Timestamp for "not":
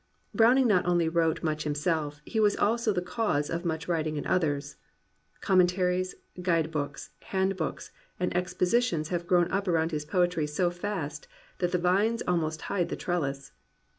0.65-0.87